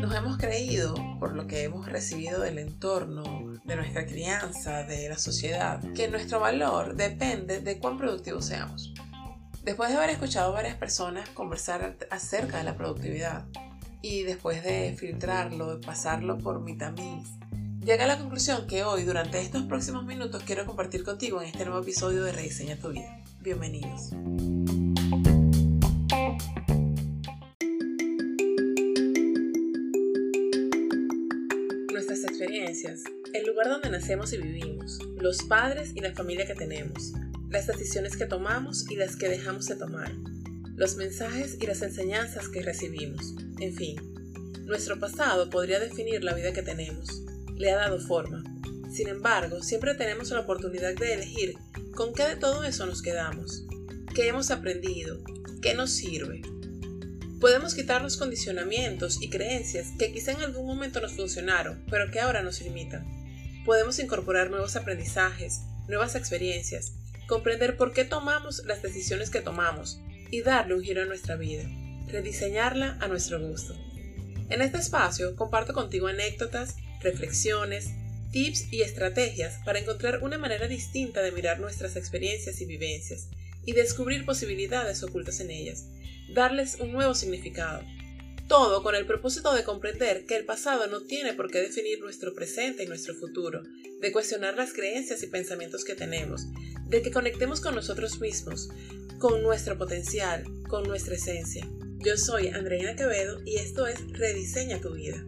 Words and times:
Nos 0.00 0.14
hemos 0.14 0.36
creído, 0.36 0.94
por 1.18 1.34
lo 1.34 1.46
que 1.46 1.62
hemos 1.64 1.86
recibido 1.86 2.42
del 2.42 2.58
entorno, 2.58 3.22
de 3.64 3.76
nuestra 3.76 4.04
crianza, 4.04 4.82
de 4.82 5.08
la 5.08 5.16
sociedad, 5.16 5.80
que 5.94 6.08
nuestro 6.08 6.40
valor 6.40 6.94
depende 6.94 7.60
de 7.60 7.78
cuán 7.78 7.96
productivos 7.96 8.44
seamos. 8.44 8.92
Después 9.62 9.88
de 9.90 9.96
haber 9.96 10.10
escuchado 10.10 10.50
a 10.50 10.54
varias 10.54 10.76
personas 10.76 11.26
conversar 11.30 11.96
acerca 12.10 12.58
de 12.58 12.64
la 12.64 12.76
productividad 12.76 13.46
y 14.02 14.24
después 14.24 14.62
de 14.62 14.94
filtrarlo, 14.98 15.78
de 15.78 15.86
pasarlo 15.86 16.36
por 16.36 16.60
mi 16.60 16.76
tamiz, 16.76 17.26
llegué 17.80 18.02
a 18.02 18.08
la 18.08 18.18
conclusión 18.18 18.66
que 18.66 18.84
hoy, 18.84 19.04
durante 19.04 19.40
estos 19.40 19.62
próximos 19.62 20.04
minutos, 20.04 20.42
quiero 20.44 20.66
compartir 20.66 21.02
contigo 21.02 21.40
en 21.40 21.48
este 21.48 21.64
nuevo 21.64 21.80
episodio 21.80 22.24
de 22.24 22.32
Rediseña 22.32 22.76
tu 22.76 22.90
vida. 22.90 23.22
Bienvenidos. 23.40 24.10
Nacemos 33.90 34.32
y 34.32 34.38
vivimos, 34.38 34.98
los 35.16 35.42
padres 35.42 35.92
y 35.94 36.00
la 36.00 36.12
familia 36.12 36.46
que 36.46 36.54
tenemos, 36.54 37.12
las 37.50 37.66
decisiones 37.66 38.16
que 38.16 38.26
tomamos 38.26 38.90
y 38.90 38.96
las 38.96 39.16
que 39.16 39.28
dejamos 39.28 39.66
de 39.66 39.76
tomar, 39.76 40.12
los 40.76 40.96
mensajes 40.96 41.56
y 41.60 41.66
las 41.66 41.82
enseñanzas 41.82 42.48
que 42.48 42.62
recibimos, 42.62 43.34
en 43.60 43.74
fin, 43.74 43.96
nuestro 44.64 44.98
pasado 44.98 45.50
podría 45.50 45.78
definir 45.78 46.24
la 46.24 46.34
vida 46.34 46.52
que 46.52 46.62
tenemos, 46.62 47.22
le 47.56 47.70
ha 47.70 47.76
dado 47.76 48.00
forma. 48.00 48.42
Sin 48.90 49.08
embargo, 49.08 49.62
siempre 49.62 49.94
tenemos 49.94 50.30
la 50.30 50.40
oportunidad 50.40 50.94
de 50.94 51.14
elegir 51.14 51.56
con 51.94 52.12
qué 52.12 52.24
de 52.24 52.36
todo 52.36 52.64
eso 52.64 52.86
nos 52.86 53.02
quedamos, 53.02 53.64
qué 54.14 54.28
hemos 54.28 54.50
aprendido, 54.50 55.22
qué 55.60 55.74
nos 55.74 55.90
sirve. 55.90 56.42
Podemos 57.40 57.74
quitar 57.74 58.02
los 58.02 58.16
condicionamientos 58.16 59.20
y 59.20 59.28
creencias 59.28 59.88
que 59.98 60.12
quizá 60.12 60.32
en 60.32 60.40
algún 60.40 60.66
momento 60.66 61.00
nos 61.00 61.12
funcionaron, 61.12 61.84
pero 61.90 62.10
que 62.10 62.20
ahora 62.20 62.42
nos 62.42 62.62
limitan. 62.62 63.13
Podemos 63.64 63.98
incorporar 63.98 64.50
nuevos 64.50 64.76
aprendizajes, 64.76 65.62
nuevas 65.88 66.14
experiencias, 66.14 66.92
comprender 67.26 67.76
por 67.76 67.92
qué 67.92 68.04
tomamos 68.04 68.62
las 68.66 68.82
decisiones 68.82 69.30
que 69.30 69.40
tomamos 69.40 70.00
y 70.30 70.42
darle 70.42 70.74
un 70.74 70.82
giro 70.82 71.02
a 71.02 71.06
nuestra 71.06 71.36
vida, 71.36 71.64
rediseñarla 72.08 72.98
a 73.00 73.08
nuestro 73.08 73.40
gusto. 73.40 73.74
En 74.50 74.60
este 74.60 74.78
espacio 74.78 75.34
comparto 75.34 75.72
contigo 75.72 76.08
anécdotas, 76.08 76.76
reflexiones, 77.00 77.90
tips 78.30 78.70
y 78.72 78.82
estrategias 78.82 79.60
para 79.64 79.78
encontrar 79.78 80.22
una 80.22 80.36
manera 80.36 80.68
distinta 80.68 81.22
de 81.22 81.32
mirar 81.32 81.60
nuestras 81.60 81.96
experiencias 81.96 82.60
y 82.60 82.66
vivencias 82.66 83.28
y 83.64 83.72
descubrir 83.72 84.26
posibilidades 84.26 85.02
ocultas 85.02 85.40
en 85.40 85.50
ellas, 85.50 85.86
darles 86.34 86.76
un 86.80 86.92
nuevo 86.92 87.14
significado. 87.14 87.82
Todo 88.48 88.82
con 88.82 88.94
el 88.94 89.06
propósito 89.06 89.54
de 89.54 89.64
comprender 89.64 90.26
que 90.26 90.36
el 90.36 90.44
pasado 90.44 90.86
no 90.86 91.00
tiene 91.00 91.32
por 91.32 91.50
qué 91.50 91.60
definir 91.60 92.00
nuestro 92.00 92.34
presente 92.34 92.84
y 92.84 92.86
nuestro 92.86 93.14
futuro, 93.14 93.62
de 94.00 94.12
cuestionar 94.12 94.54
las 94.56 94.72
creencias 94.72 95.22
y 95.22 95.28
pensamientos 95.28 95.84
que 95.84 95.94
tenemos, 95.94 96.46
de 96.86 97.00
que 97.00 97.10
conectemos 97.10 97.60
con 97.60 97.74
nosotros 97.74 98.20
mismos, 98.20 98.68
con 99.18 99.42
nuestro 99.42 99.78
potencial, 99.78 100.44
con 100.68 100.84
nuestra 100.84 101.14
esencia. 101.14 101.66
Yo 101.98 102.18
soy 102.18 102.48
Andreina 102.48 102.96
Quevedo 102.96 103.40
y 103.46 103.56
esto 103.56 103.86
es 103.86 103.98
Rediseña 104.12 104.78
tu 104.78 104.92
vida. 104.92 105.24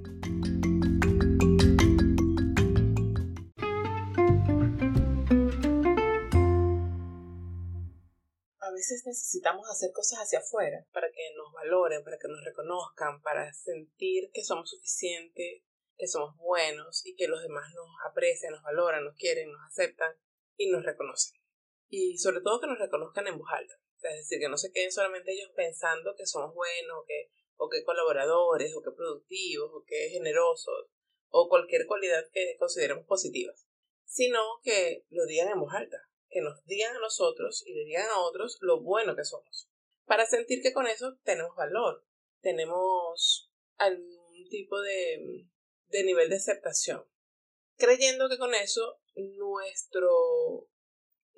Necesitamos 9.17 9.69
hacer 9.70 9.91
cosas 9.92 10.20
hacia 10.20 10.41
afuera 10.41 10.86
para 10.92 11.11
que 11.11 11.34
nos 11.36 11.53
valoren, 11.53 12.05
para 12.05 12.19
que 12.19 12.28
nos 12.28 12.45
reconozcan, 12.45 13.23
para 13.23 13.53
sentir 13.53 14.31
que 14.33 14.45
somos 14.45 14.70
suficientes, 14.70 15.62
que 15.97 16.06
somos 16.06 16.36
buenos 16.36 17.05
y 17.06 17.17
que 17.17 17.28
los 17.28 17.42
demás 17.42 17.73
nos 17.74 17.89
aprecian, 18.08 18.52
nos 18.52 18.63
valoran, 18.63 19.05
nos 19.05 19.17
quieren, 19.17 19.51
nos 19.51 19.61
aceptan 19.67 20.14
y 20.57 20.70
nos 20.70 20.85
reconocen 20.85 21.41
y 21.89 22.18
sobre 22.18 22.41
todo 22.41 22.61
que 22.61 22.67
nos 22.67 22.79
reconozcan 22.79 23.27
en 23.27 23.39
voz 23.39 23.48
alta. 23.51 23.74
es 24.02 24.17
decir, 24.18 24.39
que 24.39 24.48
no 24.48 24.57
se 24.57 24.73
queden 24.73 24.92
solamente 24.92 25.33
ellos 25.33 25.51
pensando 25.55 26.14
que 26.17 26.27
somos 26.27 26.55
buenos, 26.55 27.05
que, 27.07 27.30
o 27.57 27.68
que 27.68 27.85
colaboradores, 27.85 28.74
o 28.74 28.83
que 28.83 28.91
productivos, 28.91 29.70
o 29.73 29.85
que 29.85 30.08
generosos, 30.11 30.89
o 31.29 31.48
cualquier 31.48 31.86
cualidad 31.86 32.24
que 32.33 32.57
consideremos 32.58 33.07
positiva, 33.07 33.52
sino 34.05 34.41
que 34.62 35.05
lo 35.11 35.27
digan 35.27 35.48
en 35.48 35.61
voz 35.61 35.74
alta, 35.74 35.98
que 36.29 36.41
nos 36.41 36.63
digan 36.64 36.97
a 36.97 37.01
nosotros 37.01 37.63
y 37.67 37.75
le 37.75 37.85
digan 37.85 38.09
a 38.09 38.20
otros 38.20 38.59
lo 38.61 38.83
bueno 38.83 39.17
que 39.17 39.25
somos, 39.25 39.69
para 40.05 40.27
sentir 40.27 40.63
que 40.63 40.73
con 40.73 40.87
eso 40.87 41.19
tenemos 41.25 41.55
valor, 41.57 42.05
tenemos 42.41 43.51
algún 43.77 44.48
tipo 44.48 44.81
de, 44.81 45.48
de 45.89 46.05
nivel 46.05 46.29
de 46.29 46.36
aceptación, 46.36 47.05
creyendo 47.77 48.29
que 48.29 48.39
con 48.39 48.55
eso 48.55 49.01
nuestro 49.15 50.69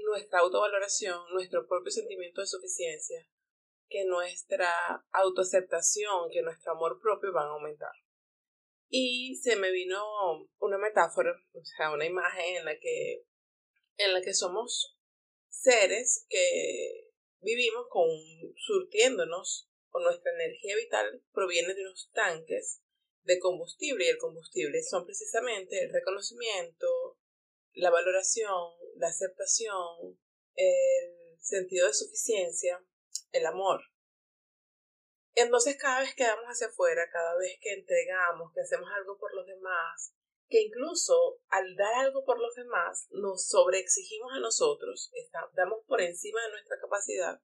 nuestra 0.05 0.41
autovaloración, 0.41 1.21
nuestro 1.33 1.67
propio 1.67 1.91
sentimiento 1.91 2.41
de 2.41 2.47
suficiencia, 2.47 3.27
que 3.89 4.05
nuestra 4.05 4.71
autoaceptación, 5.13 6.31
que 6.31 6.43
nuestro 6.43 6.73
amor 6.73 7.01
propio 7.01 7.33
van 7.33 7.47
a 7.47 7.53
aumentar. 7.53 7.93
Y 8.89 9.37
se 9.43 9.57
me 9.57 9.71
vino 9.71 10.03
una 10.59 10.79
metáfora, 10.79 11.33
o 11.53 11.65
sea, 11.65 11.93
una 11.93 12.07
imagen 12.07 12.57
en 12.57 12.65
la 12.65 12.79
que, 12.79 13.25
en 13.99 14.15
la 14.15 14.23
que 14.23 14.35
somos 14.35 14.97
seres 15.49 16.27
que 16.29 17.11
vivimos 17.41 17.87
con 17.91 18.09
surtiéndonos 18.57 19.69
con 19.91 20.05
nuestra 20.05 20.33
energía 20.33 20.77
vital 20.77 21.23
proviene 21.33 21.75
de 21.75 21.83
unos 21.83 22.11
tanques 22.13 22.83
de 23.23 23.39
combustible 23.39 24.07
y 24.07 24.09
el 24.09 24.19
combustible 24.19 24.83
son 24.83 25.05
precisamente 25.05 25.85
el 25.85 25.93
reconocimiento, 25.93 27.19
la 27.75 27.91
valoración, 27.91 28.73
la 28.97 29.09
aceptación, 29.09 30.19
el 30.55 31.39
sentido 31.41 31.87
de 31.87 31.95
suficiencia, 31.95 32.83
el 33.33 33.47
amor. 33.47 33.81
Entonces 35.35 35.77
cada 35.77 36.01
vez 36.01 36.15
que 36.15 36.25
damos 36.25 36.47
hacia 36.47 36.69
afuera, 36.69 37.09
cada 37.13 37.37
vez 37.37 37.59
que 37.61 37.73
entregamos, 37.73 38.53
que 38.55 38.61
hacemos 38.61 38.89
algo 38.97 39.19
por 39.19 39.35
los 39.35 39.47
demás, 39.47 40.15
que 40.49 40.63
incluso 40.63 41.41
al 41.49 41.77
dar 41.77 41.95
algo 41.95 42.25
por 42.25 42.41
los 42.41 42.55
demás 42.55 43.07
nos 43.11 43.49
sobreexigimos 43.49 44.33
a 44.33 44.41
nosotros, 44.41 45.11
damos 45.55 45.85
por 45.87 46.01
encima 46.01 46.43
de 46.45 46.51
nuestra 46.51 46.81
capacidad 46.81 47.41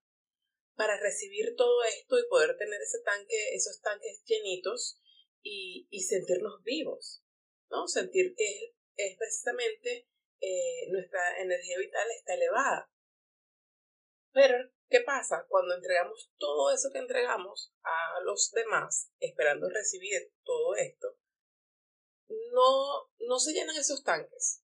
para 0.75 0.99
recibir 0.99 1.55
todo 1.57 1.85
esto 1.85 2.19
y 2.19 2.29
poder 2.29 2.57
tener 2.57 2.81
ese 2.81 3.01
tanque, 3.05 3.55
esos 3.55 3.81
tanques 3.81 4.23
llenitos 4.25 5.01
y, 5.43 5.87
sentirnos 6.09 6.63
vivos, 6.63 7.23
¿no? 7.71 7.87
Sentir 7.87 8.35
que 8.35 8.75
es 8.97 9.17
precisamente 9.19 10.09
eh, 10.41 10.91
nuestra 10.91 11.39
energía 11.41 11.79
vital 11.79 12.09
está 12.11 12.35
elevada. 12.35 12.91
Pero, 14.33 14.71
¿qué 14.89 15.01
pasa? 15.03 15.47
Cuando 15.49 15.75
entregamos 15.75 16.33
todo 16.39 16.73
eso 16.73 16.91
que 16.93 16.99
entregamos 16.99 17.73
a 17.83 18.21
los 18.25 18.51
demás, 18.53 19.13
esperando 19.21 19.69
recibir 19.69 20.33
todo 20.43 20.75
esto, 20.77 21.19
no, 22.55 23.11
no 23.19 23.39
se 23.39 23.53
llenan 23.53 23.77
esos 23.77 24.03
tanques. 24.03 24.63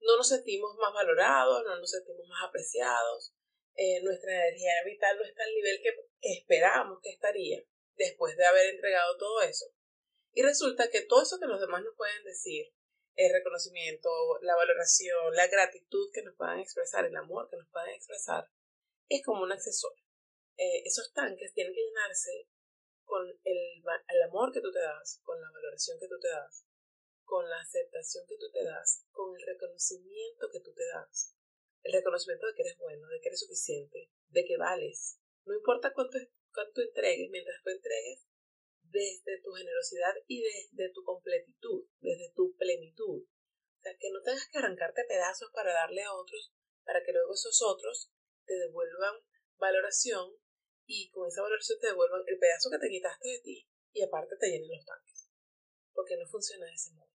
No 0.00 0.16
nos 0.16 0.28
sentimos 0.28 0.76
más 0.76 0.92
valorados, 0.92 1.64
no 1.64 1.76
nos 1.76 1.90
sentimos 1.90 2.26
más 2.28 2.48
apreciados. 2.48 3.34
Eh, 3.74 4.00
nuestra 4.02 4.32
energía 4.32 4.72
vital 4.84 5.16
no 5.18 5.24
está 5.24 5.42
al 5.42 5.54
nivel 5.54 5.80
que, 5.82 5.90
esperábamos 6.20 7.00
que 7.02 7.10
estaría 7.10 7.62
después 7.96 8.36
de 8.36 8.46
haber 8.46 8.66
entregado 8.66 9.16
todo 9.16 9.42
eso. 9.42 9.66
Y 10.32 10.42
resulta 10.42 10.88
que 10.90 11.02
todo 11.02 11.22
eso 11.22 11.38
que 11.38 11.46
los 11.46 11.60
demás 11.60 11.82
nos 11.82 11.96
pueden 11.96 12.24
decir, 12.24 12.72
el 13.16 13.32
reconocimiento, 13.32 14.10
la 14.42 14.56
valoración, 14.56 15.34
la 15.34 15.46
gratitud 15.46 16.10
que 16.12 16.22
nos 16.22 16.34
puedan 16.34 16.58
expresar, 16.58 17.04
el 17.04 17.16
amor 17.16 17.48
que 17.48 17.56
nos 17.56 17.68
puedan 17.68 17.90
expresar, 17.90 18.48
es 19.08 19.24
como 19.24 19.42
un 19.42 19.52
accesorio. 19.52 20.04
Eh, 20.56 20.82
esos 20.84 21.12
tanques 21.12 21.52
tienen 21.54 21.72
que 21.72 21.80
llenarse 21.80 22.48
con 23.04 23.26
el 23.44 24.22
amor 24.28 24.52
que 24.52 24.60
tú 24.60 24.72
te 24.72 24.80
das, 24.80 25.20
con 25.24 25.40
la 25.40 25.50
valoración 25.50 25.98
que 26.00 26.08
tú 26.08 26.18
te 26.20 26.28
das, 26.28 26.64
con 27.34 27.50
la 27.50 27.58
aceptación 27.58 28.24
que 28.28 28.38
tú 28.38 28.46
te 28.52 28.62
das, 28.62 29.02
con 29.10 29.34
el 29.34 29.42
reconocimiento 29.44 30.46
que 30.52 30.60
tú 30.60 30.72
te 30.72 30.86
das. 30.86 31.34
El 31.82 31.92
reconocimiento 31.94 32.46
de 32.46 32.54
que 32.54 32.62
eres 32.62 32.78
bueno, 32.78 33.08
de 33.08 33.18
que 33.20 33.26
eres 33.26 33.40
suficiente, 33.40 34.12
de 34.28 34.44
que 34.44 34.56
vales. 34.56 35.18
No 35.44 35.52
importa 35.52 35.92
cuánto, 35.92 36.16
cuánto 36.52 36.80
entregues, 36.80 37.28
mientras 37.30 37.60
tú 37.64 37.70
entregues, 37.70 38.22
desde 38.84 39.42
tu 39.42 39.50
generosidad 39.50 40.14
y 40.28 40.42
desde 40.46 40.92
tu 40.94 41.02
completitud, 41.02 41.90
desde 41.98 42.30
tu 42.36 42.54
plenitud. 42.54 43.26
O 43.26 43.80
sea, 43.82 43.98
que 43.98 44.12
no 44.12 44.22
tengas 44.22 44.46
que 44.46 44.58
arrancarte 44.58 45.02
pedazos 45.02 45.50
para 45.52 45.72
darle 45.72 46.04
a 46.04 46.14
otros, 46.14 46.54
para 46.84 47.02
que 47.02 47.10
luego 47.10 47.34
esos 47.34 47.60
otros 47.66 48.12
te 48.46 48.54
devuelvan 48.54 49.18
valoración 49.58 50.38
y 50.86 51.10
con 51.10 51.26
esa 51.26 51.42
valoración 51.42 51.80
te 51.80 51.88
devuelvan 51.88 52.22
el 52.28 52.38
pedazo 52.38 52.70
que 52.70 52.78
te 52.78 52.88
quitaste 52.88 53.26
de 53.26 53.40
ti 53.40 53.68
y 53.92 54.02
aparte 54.02 54.36
te 54.38 54.46
llenen 54.46 54.70
los 54.70 54.86
tanques. 54.86 55.32
Porque 55.92 56.16
no 56.16 56.28
funciona 56.28 56.66
de 56.66 56.74
ese 56.74 56.92
modo. 56.92 57.13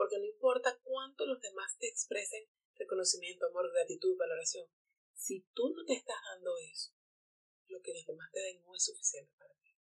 Porque 0.00 0.16
no 0.16 0.24
importa 0.24 0.80
cuánto 0.82 1.26
los 1.26 1.42
demás 1.42 1.76
te 1.76 1.86
expresen 1.86 2.48
reconocimiento, 2.74 3.44
amor, 3.44 3.70
gratitud, 3.70 4.16
valoración, 4.16 4.66
si 5.12 5.44
tú 5.52 5.74
no 5.76 5.84
te 5.84 5.92
estás 5.92 6.16
dando 6.24 6.56
eso, 6.56 6.96
lo 7.68 7.82
que 7.82 7.92
los 7.92 8.06
demás 8.06 8.32
te 8.32 8.40
den 8.40 8.62
no 8.62 8.74
es 8.74 8.82
suficiente 8.82 9.30
para 9.36 9.52
ti. 9.60 9.76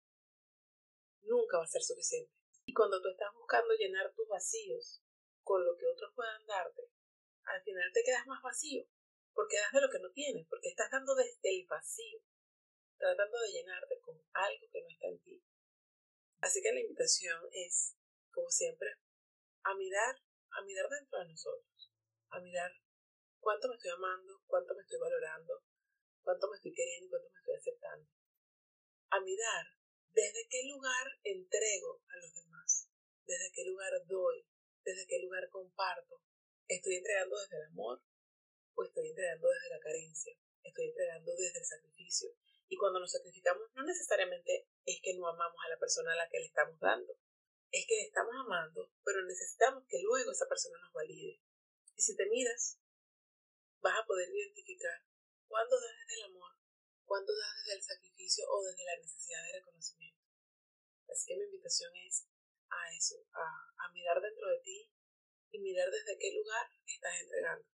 nunca 1.21 1.59
va 1.59 1.65
a 1.65 1.67
ser 1.67 1.83
suficiente. 1.83 2.33
Y 2.65 2.73
cuando 2.73 2.99
tú 2.99 3.09
estás 3.09 3.31
buscando 3.35 3.75
llenar 3.75 4.11
tus 4.15 4.27
vacíos 4.27 5.03
con 5.43 5.63
lo 5.63 5.77
que 5.77 5.85
otros 5.85 6.11
puedan 6.15 6.43
darte, 6.47 6.89
al 7.43 7.61
final 7.61 7.91
te 7.93 8.01
quedas 8.03 8.25
más 8.25 8.41
vacío, 8.41 8.87
porque 9.35 9.57
das 9.57 9.71
de 9.71 9.81
lo 9.81 9.91
que 9.91 9.99
no 9.99 10.11
tienes, 10.13 10.47
porque 10.49 10.69
estás 10.69 10.89
dando 10.89 11.13
desde 11.13 11.61
el 11.61 11.67
vacío, 11.67 12.23
tratando 12.97 13.37
de 13.37 13.51
llenarte 13.51 13.99
con 13.99 14.19
algo 14.33 14.67
que 14.71 14.81
no 14.81 14.89
está 14.89 15.09
en 15.09 15.19
ti. 15.19 15.43
Así 16.39 16.59
que 16.63 16.73
la 16.73 16.81
invitación 16.81 17.39
es, 17.51 17.95
como 18.31 18.49
siempre, 18.49 18.97
a 19.67 19.75
mirar, 19.75 20.15
a 20.51 20.61
mirar 20.63 20.87
dentro 20.87 21.19
de 21.19 21.27
nosotros, 21.27 21.91
a 22.29 22.39
mirar 22.39 22.71
cuánto 23.39 23.67
me 23.67 23.75
estoy 23.75 23.91
amando, 23.91 24.41
cuánto 24.47 24.73
me 24.73 24.81
estoy 24.81 24.97
valorando, 24.97 25.61
cuánto 26.23 26.47
me 26.47 26.55
estoy 26.55 26.73
queriendo 26.73 27.07
y 27.07 27.09
cuánto 27.09 27.29
me 27.29 27.39
estoy 27.39 27.55
aceptando. 27.55 28.09
A 29.09 29.19
mirar 29.19 29.65
desde 30.13 30.47
qué 30.49 30.63
lugar 30.71 31.05
entrego 31.23 32.01
a 32.07 32.15
los 32.15 32.33
demás, 32.33 32.89
desde 33.25 33.51
qué 33.51 33.65
lugar 33.65 33.91
doy, 34.07 34.47
desde 34.85 35.05
qué 35.05 35.19
lugar 35.19 35.49
comparto. 35.49 36.23
¿Estoy 36.67 36.95
entregando 36.95 37.37
desde 37.37 37.57
el 37.57 37.63
amor 37.67 38.01
o 38.73 38.83
estoy 38.83 39.09
entregando 39.09 39.49
desde 39.49 39.69
la 39.69 39.79
carencia? 39.79 40.33
Estoy 40.63 40.85
entregando 40.87 41.31
desde 41.35 41.59
el 41.59 41.65
sacrificio. 41.65 42.29
Y 42.69 42.77
cuando 42.77 42.99
nos 42.99 43.11
sacrificamos 43.11 43.67
no 43.75 43.83
necesariamente 43.83 44.67
es 44.85 45.01
que 45.01 45.13
no 45.15 45.27
amamos 45.27 45.59
a 45.65 45.69
la 45.69 45.79
persona 45.79 46.13
a 46.13 46.15
la 46.15 46.29
que 46.29 46.39
le 46.39 46.45
estamos 46.45 46.79
dando. 46.79 47.17
Es 47.71 47.85
que 47.85 48.07
estamos 48.07 48.33
amando, 48.45 48.91
pero 49.03 49.25
necesitamos 49.25 49.83
que 49.87 50.01
luego 50.01 50.31
esa 50.31 50.47
persona 50.47 50.79
nos 50.79 50.93
valide. 50.93 51.41
Y 51.95 52.01
si 52.01 52.15
te 52.15 52.25
miras, 52.25 52.79
vas 53.81 53.99
a 53.99 54.05
poder 54.05 54.29
identificar 54.29 55.03
cuándo 55.47 55.75
das 55.79 55.95
desde 55.99 56.15
el 56.15 56.23
amor, 56.31 56.51
cuándo 57.05 57.33
das 57.35 57.51
desde 57.63 57.77
el 57.77 57.83
sacrificio 57.83 58.45
o 58.49 58.63
desde 58.63 58.85
la 58.85 58.97
necesidad 58.97 59.43
de 59.43 59.59
reconocimiento. 59.59 60.23
Así 61.09 61.25
que 61.27 61.37
mi 61.37 61.43
invitación 61.43 61.91
es 61.95 62.27
a 62.69 62.95
eso, 62.95 63.25
a, 63.33 63.85
a 63.85 63.91
mirar 63.91 64.21
dentro 64.21 64.47
de 64.47 64.59
ti 64.59 64.91
y 65.51 65.59
mirar 65.59 65.89
desde 65.89 66.17
qué 66.19 66.31
lugar 66.33 66.67
estás 66.85 67.19
entregando. 67.21 67.65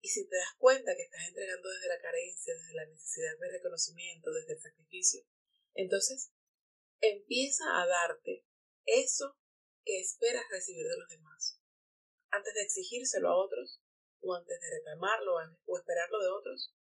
Y 0.00 0.08
si 0.08 0.28
te 0.28 0.36
das 0.36 0.54
cuenta 0.58 0.94
que 0.94 1.02
estás 1.02 1.26
entregando 1.26 1.68
desde 1.68 1.88
la 1.88 2.00
carencia, 2.00 2.54
desde 2.54 2.74
la 2.74 2.86
necesidad 2.86 3.38
de 3.38 3.50
reconocimiento, 3.50 4.32
desde 4.32 4.54
el 4.54 4.60
sacrificio, 4.60 5.24
entonces 5.74 6.32
empieza 7.00 7.64
a 7.82 7.86
darte 7.86 8.47
eso 8.88 9.36
que 9.84 10.00
esperas 10.00 10.44
recibir 10.50 10.86
de 10.86 10.98
los 10.98 11.08
demás. 11.08 11.60
Antes 12.30 12.54
de 12.54 12.62
exigírselo 12.62 13.28
a 13.28 13.36
otros, 13.36 13.80
o 14.20 14.34
antes 14.34 14.60
de 14.60 14.70
reclamarlo 14.70 15.36
o 15.66 15.78
esperarlo 15.78 16.20
de 16.20 16.28
otros, 16.28 16.74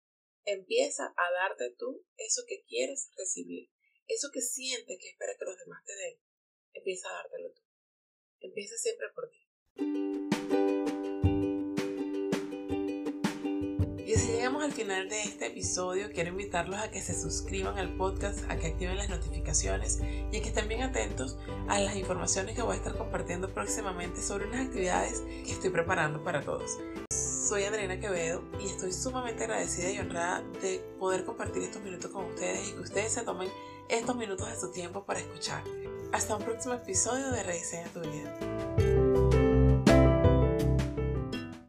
empieza 0.44 1.12
a 1.16 1.32
darte 1.32 1.74
tú 1.78 2.04
eso 2.16 2.42
que 2.48 2.64
quieres 2.64 3.10
recibir, 3.16 3.70
eso 4.06 4.28
que 4.32 4.40
sientes 4.40 4.98
que 5.00 5.10
espera 5.10 5.36
que 5.38 5.44
los 5.44 5.58
demás 5.58 5.84
te 5.84 5.94
den. 5.94 6.20
Empieza 6.72 7.08
a 7.08 7.22
dártelo 7.22 7.52
tú. 7.52 7.62
Empieza 8.40 8.76
siempre 8.76 9.08
por 9.14 9.30
ti. 9.30 10.35
Llegamos 14.46 14.62
al 14.62 14.72
final 14.72 15.08
de 15.08 15.22
este 15.24 15.48
episodio, 15.48 16.08
quiero 16.14 16.30
invitarlos 16.30 16.78
a 16.78 16.88
que 16.88 17.02
se 17.02 17.20
suscriban 17.20 17.78
al 17.78 17.96
podcast, 17.96 18.48
a 18.48 18.56
que 18.56 18.68
activen 18.68 18.96
las 18.96 19.08
notificaciones 19.08 19.98
y 20.30 20.36
a 20.36 20.40
que 20.40 20.48
estén 20.50 20.68
bien 20.68 20.82
atentos 20.82 21.36
a 21.66 21.80
las 21.80 21.96
informaciones 21.96 22.54
que 22.54 22.62
voy 22.62 22.74
a 22.74 22.76
estar 22.76 22.96
compartiendo 22.96 23.52
próximamente 23.52 24.22
sobre 24.22 24.46
unas 24.46 24.66
actividades 24.66 25.22
que 25.44 25.50
estoy 25.50 25.70
preparando 25.70 26.22
para 26.22 26.42
todos. 26.42 26.78
Soy 27.10 27.64
Adriana 27.64 27.98
Quevedo 27.98 28.44
y 28.60 28.66
estoy 28.66 28.92
sumamente 28.92 29.42
agradecida 29.42 29.90
y 29.90 29.98
honrada 29.98 30.44
de 30.62 30.78
poder 31.00 31.24
compartir 31.24 31.64
estos 31.64 31.82
minutos 31.82 32.12
con 32.12 32.26
ustedes 32.26 32.68
y 32.68 32.72
que 32.72 32.80
ustedes 32.82 33.14
se 33.14 33.22
tomen 33.22 33.48
estos 33.88 34.14
minutos 34.14 34.48
de 34.48 34.60
su 34.60 34.70
tiempo 34.70 35.04
para 35.04 35.18
escuchar. 35.18 35.64
Hasta 36.12 36.36
un 36.36 36.44
próximo 36.44 36.74
episodio 36.74 37.32
de 37.32 37.42
Rediseña 37.42 37.88
tu 37.88 37.98
vida. 37.98 38.85